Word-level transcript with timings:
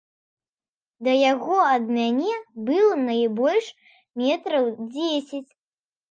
Да 1.07 1.11
яго 1.31 1.57
ад 1.73 1.83
мяне 1.97 2.31
было 2.69 2.95
найбольш 3.09 3.67
метраў 4.23 4.65
дзесяць. 4.95 5.47